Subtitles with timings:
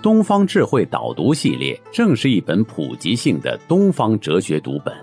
[0.00, 4.94] 东方智慧导读系列正是一本普及性的东方哲学读本。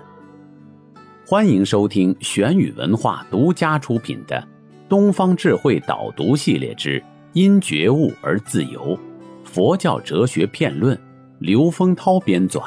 [1.26, 4.40] 欢迎收听玄宇文化独家出品的
[4.88, 7.02] 《东方智慧导读系列之
[7.34, 8.98] 因觉悟而自由：
[9.44, 10.96] 佛教哲学片论》，
[11.40, 12.62] 刘丰涛编纂。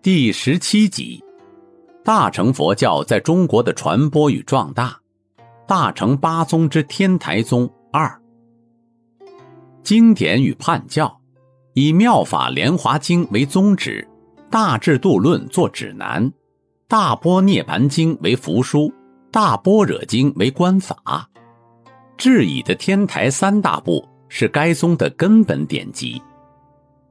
[0.00, 1.22] 第十七集：
[2.02, 4.98] 大乘佛教在中国的传播与壮大。
[5.68, 8.18] 大乘八宗之天台宗二。
[9.84, 11.20] 经典与判教，
[11.74, 14.08] 以《妙法莲华经》为宗旨，
[14.50, 16.26] 《大智度论》作指南，
[16.88, 18.88] 《大波涅盘经》为符书，
[19.30, 21.28] 《大般若经》为观法。
[22.16, 26.20] 智以的天台三大部是该宗的根本典籍。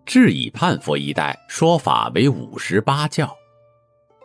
[0.03, 3.31] 智以判佛一代说法为五十八教，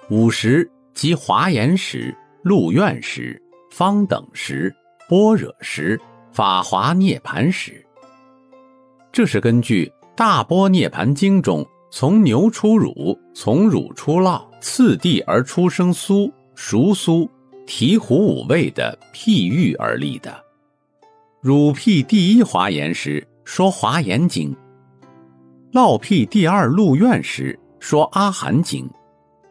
[0.08, 3.38] 五十即华严时、鹿苑时、
[3.70, 4.74] 方等时、
[5.06, 6.00] 般若时、
[6.33, 7.84] 法华涅盘时。
[9.19, 17.28] 这是根据《大波涅盘经》中“从牛出乳，从乳出酪，次第而出生酥、熟酥、
[17.66, 20.33] 醍醐五味”的譬喻而立的。
[21.41, 24.55] 乳辟第一华严时说《华严经》。
[25.72, 28.89] 烙辟第二鹿苑时说阿含经，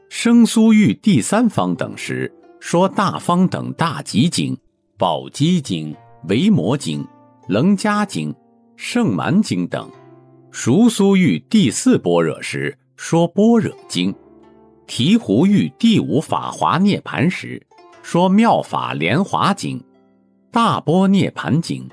[0.08, 4.58] 生苏玉第三方等时说大方等大集经、
[4.98, 5.94] 宝积经、
[6.30, 7.06] 维摩经、
[7.50, 8.34] 楞伽经、
[8.78, 9.90] 圣蛮经等；
[10.52, 14.14] 熟苏玉第四般若时说般若经，
[14.88, 17.62] 醍醐玉第五法华涅盘时
[18.04, 19.84] 说妙法莲华经、
[20.52, 21.90] 大波涅盘经。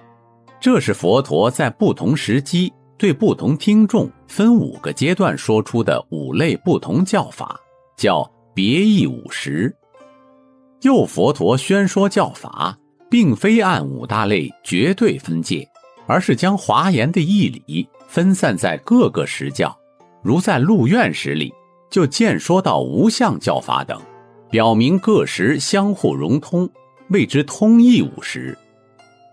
[0.60, 2.72] 这是佛陀在不同时机。
[2.96, 7.58] 对不同听众分五个阶段说出的五类不同教法，
[7.96, 8.24] 叫
[8.54, 9.74] 别义五十。
[10.82, 12.78] 又佛陀宣说教法，
[13.10, 15.68] 并非按五大类绝对分界，
[16.06, 19.76] 而是将华严的义理分散在各个时教。
[20.22, 21.52] 如在鹿苑时里，
[21.90, 24.00] 就见说到无相教法等，
[24.50, 26.68] 表明各时相互融通，
[27.08, 28.56] 谓之通义五十。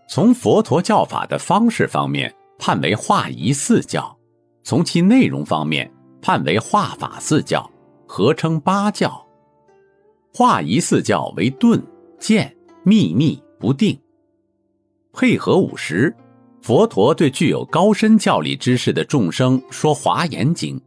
[0.09, 2.33] 从佛陀教法的方式方面。
[2.63, 4.15] 判为化仪四教，
[4.61, 7.67] 从其内容方面判为化法四教，
[8.05, 9.25] 合称八教。
[10.31, 11.83] 化仪四教为顿、
[12.19, 13.99] 渐、秘密、不定。
[15.11, 16.15] 配合五十，
[16.61, 20.77] 佛陀对具有高深教理知识的众生说《华严经》，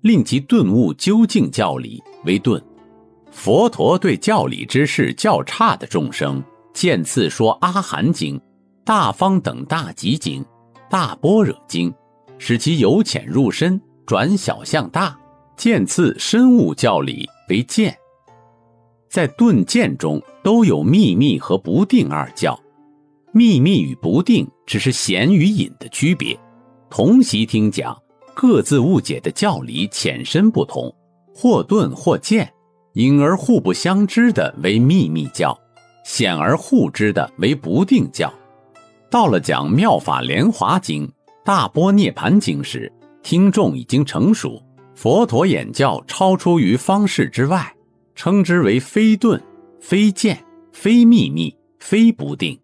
[0.00, 2.60] 令其顿悟究竟教理为顿。
[3.30, 6.42] 佛陀对教理知识较差的众生，
[6.72, 8.36] 渐次说《阿含经》、
[8.82, 10.42] 《大方等大集经》。
[10.88, 11.92] 大般若经，
[12.38, 15.16] 使其由浅入深，转小向大，
[15.54, 17.94] 渐次深悟教理为渐。
[19.10, 22.58] 在顿渐中都有秘密和不定二教，
[23.32, 26.38] 秘密与不定只是显与隐的区别。
[26.88, 27.96] 同席听讲，
[28.34, 30.92] 各自误解的教理浅深不同，
[31.34, 32.52] 或钝或渐，
[32.94, 35.56] 隐而互不相知的为秘密教，
[36.04, 38.32] 显而互知的为不定教。
[39.08, 41.06] 到了讲《妙法莲华经》
[41.44, 42.92] 《大波涅盘经》时，
[43.22, 44.60] 听众已经成熟，
[44.94, 47.72] 佛陀演教超出于方式之外，
[48.14, 49.40] 称之为非钝、
[49.80, 50.36] 非见、
[50.72, 52.58] 非秘密、非不定。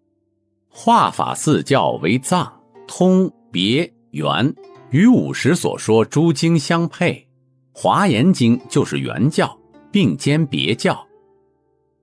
[0.78, 2.52] 化法四教为藏、
[2.86, 4.54] 通、别、圆，
[4.90, 7.14] 与五十所说诸经相配。
[7.72, 9.58] 《华严经》就是原教，
[9.90, 11.02] 并兼别教。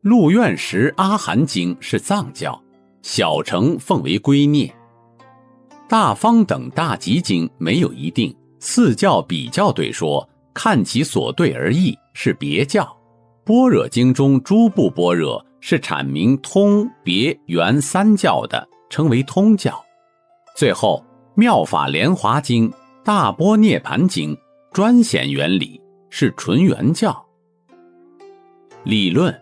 [0.01, 2.59] 鹿苑时阿含经是藏教。
[3.03, 4.71] 小乘奉为圭臬，
[5.87, 12.91] 大方等大集经没有一定，四教比较对说，看其所对而异，是别教。
[13.45, 19.83] 般若经中诸部般若是阐明通别圆三教的，称为通教。
[20.55, 21.03] 最后
[21.33, 22.71] 妙法莲华经、
[23.03, 24.37] 大波涅盘经
[24.71, 25.81] 专显原理，
[26.11, 27.25] 是纯圆教。
[28.83, 29.35] 理论，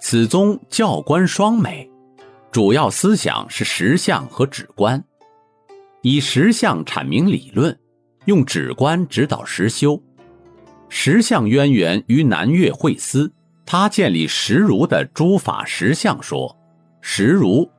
[0.00, 1.88] 此宗教观双美。
[2.50, 5.04] 主要思想是实相和止观，
[6.00, 7.78] 以实相阐明理论，
[8.24, 10.02] 用止观指导实修。
[10.88, 13.32] 实相渊源于南岳慧思，
[13.64, 16.58] 他建立实如的诸法实相说。
[17.00, 17.70] 实如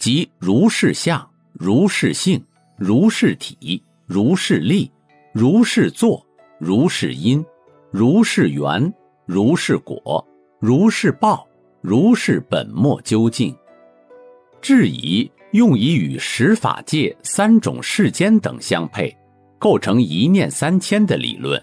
[0.00, 2.42] 即如是相、如是性、
[2.78, 4.90] 如是体、如是力，
[5.30, 6.26] 如是作，
[6.58, 7.44] 如是因，
[7.90, 8.90] 如是缘，
[9.26, 10.26] 如是果，
[10.58, 11.46] 如是报，
[11.82, 13.54] 如是本末究竟。
[14.62, 19.14] 质疑用以与十法界三种世间等相配，
[19.58, 21.62] 构成一念三千的理论。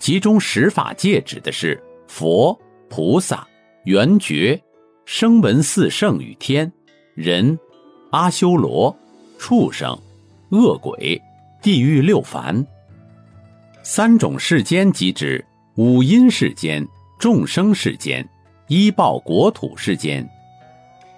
[0.00, 2.58] 其中十法界指的是佛、
[2.88, 3.46] 菩萨、
[3.84, 4.60] 圆觉、
[5.04, 6.72] 声闻四圣与天、
[7.14, 7.56] 人、
[8.10, 8.94] 阿修罗、
[9.38, 9.96] 畜生、
[10.48, 11.20] 恶鬼、
[11.60, 12.66] 地狱六凡。
[13.82, 15.44] 三种世间即指
[15.74, 16.86] 五阴世间、
[17.18, 18.26] 众生世间、
[18.68, 20.26] 依报国土世间。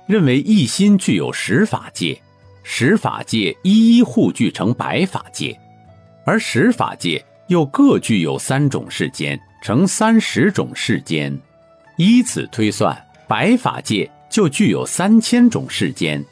[0.06, 2.20] 认为一心具有十法界，
[2.64, 5.56] 十法界一一互聚成百法界，
[6.24, 11.38] 而十法界又各具有三种世间，成三十种世间。
[11.96, 16.24] 依此推算，百法界就具有三千种世间。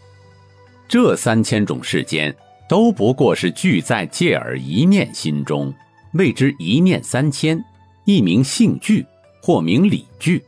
[0.89, 2.35] 这三千种世间
[2.67, 5.73] 都不过是聚在戒耳一念心中，
[6.15, 7.63] 谓之一念三千，
[8.07, 9.05] 一名性聚，
[9.43, 10.43] 或名理聚。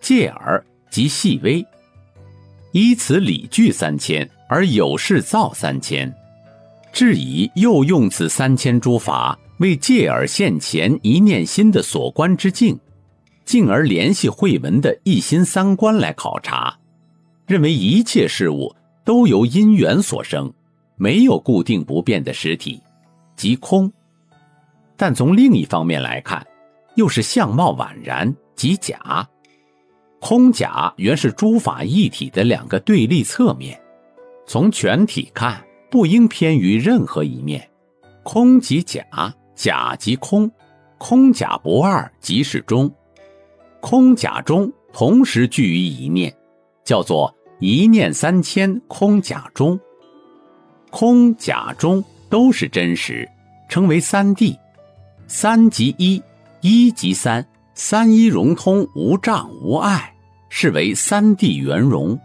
[0.00, 1.64] 戒耳即细微。
[2.72, 6.12] 依此理具三千，而有事造三千，
[6.92, 12.76] 至以又用此三千诸法为借耳现前一念心的所观之境，
[13.44, 16.76] 进而联系慧文的一心三观来考察，
[17.46, 20.52] 认为一切事物都由因缘所生，
[20.96, 22.82] 没有固定不变的实体，
[23.36, 23.92] 即空。
[24.96, 26.46] 但从另一方面来看，
[26.94, 29.28] 又是相貌宛然，即假。
[30.20, 33.78] 空假原是诸法一体的两个对立侧面，
[34.46, 37.68] 从全体看，不应偏于任何一面。
[38.22, 39.04] 空即假，
[39.54, 40.50] 假即空，
[40.96, 42.90] 空假不二即是中。
[43.80, 46.34] 空假中同时具于一念，
[46.84, 49.78] 叫做一念三千空假中。
[50.90, 53.28] 空假中都是真实，
[53.68, 54.56] 称为三谛。
[55.26, 56.22] 三即一，
[56.60, 60.10] 一即三，三一融通，无障无碍。
[60.56, 62.16] 是为三谛圆融，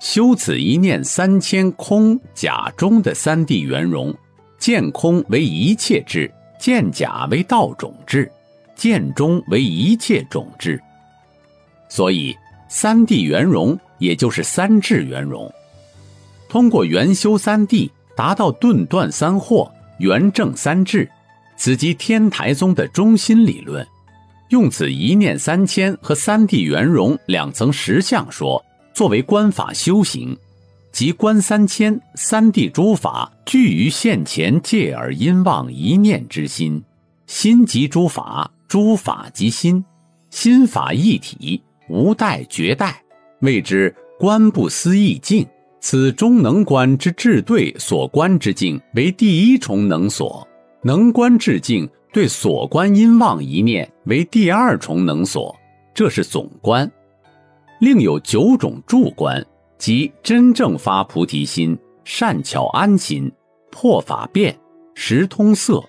[0.00, 4.12] 修此一念三千空假中的三谛圆融，
[4.58, 6.28] 见空为一切智，
[6.58, 8.28] 见假为道种智，
[8.74, 10.82] 见中为一切种智。
[11.88, 12.36] 所以
[12.70, 15.52] 三谛圆融也就是三智圆融。
[16.48, 21.10] 通过圆修三谛，达到顿断三惑、圆正三智，
[21.56, 23.86] 此即天台宗的中心理论。
[24.50, 28.64] 用此一念三千和三谛圆融两层实相说
[28.94, 30.36] 作为观法修行，
[30.92, 36.82] 即观三千三谛诸法聚于现前戒而因妄一念之心，
[37.26, 39.84] 心即诸法，诸法即心，
[40.30, 43.02] 心法一体，无待绝代，
[43.40, 45.46] 谓之观不思议境。
[45.80, 50.46] 此中能观之至对所观之境为第一重能所，
[50.82, 51.88] 能观至境。
[52.12, 55.56] 对所观因妄一念为第二重能所，
[55.94, 56.90] 这是总观。
[57.78, 59.46] 另有九种助观，
[59.78, 63.30] 即真正发菩提心、善巧安心、
[63.70, 64.58] 破法变、
[64.92, 65.80] 识通色、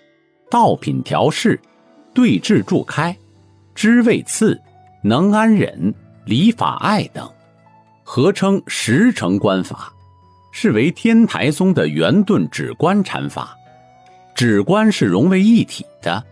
[0.48, 1.60] 道品调适、
[2.14, 3.18] 对治助开、
[3.74, 4.62] 知位次、
[5.04, 5.94] 能安忍、
[6.26, 7.28] 理法爱等，
[8.04, 9.92] 合称十成观法，
[10.52, 13.58] 是为天台宗的圆顿止观禅法。
[14.36, 16.24] 止观是融为一体的，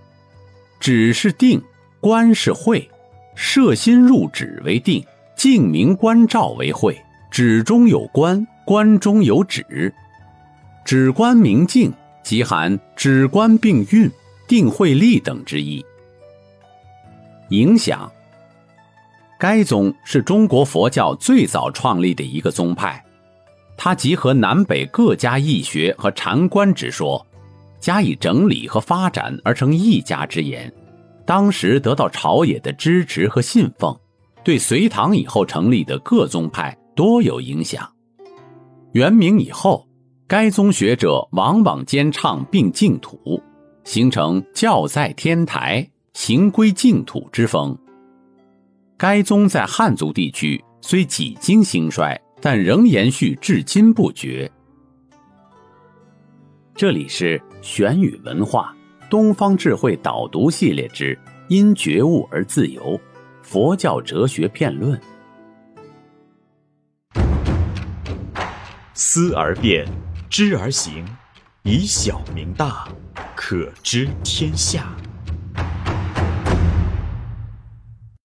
[0.79, 1.61] 止是定，
[1.99, 2.89] 观是慧，
[3.35, 5.03] 摄心入止为定，
[5.35, 6.99] 静明观照为慧。
[7.31, 9.93] 止中有观，观中有止，
[10.83, 11.93] 止观明静，
[12.23, 14.09] 即含止观并运、
[14.47, 15.85] 定慧力等之意。
[17.49, 18.11] 影响。
[19.39, 23.01] 该宗是中国佛教最早创立的一个宗派，
[23.77, 27.25] 它集合南北各家义学和禅观之说。
[27.79, 30.69] 加以整理和发展而成一家之言，
[31.25, 33.97] 当时得到朝野的支持和信奉，
[34.43, 37.89] 对隋唐以后成立的各宗派多有影响。
[38.91, 39.87] 元明以后，
[40.27, 43.41] 该宗学者往往兼唱并净土，
[43.85, 47.77] 形成教在天台，行归净土之风。
[48.99, 54.51] 该宗在汉族地区虽几经兴衰，但仍延续至今不绝。
[56.75, 58.75] 这里是玄宇文化
[59.09, 61.15] 东方智慧导读系列之
[61.47, 62.81] 《因觉悟而自由》，
[63.41, 64.99] 佛教哲学辩论。
[68.93, 69.87] 思而变，
[70.29, 71.05] 知而行，
[71.63, 72.85] 以小明大，
[73.33, 74.93] 可知天下。